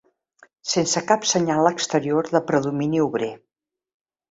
[0.71, 3.31] Sense cap senyal exterior de predomini obrer